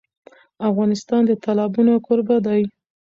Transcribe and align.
افغانستان 0.69 1.21
د 1.25 1.31
تالابونه 1.43 1.91
کوربه 2.05 2.37
دی. 2.45 2.61